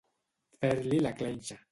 [0.63, 1.61] Fer-li la clenxa.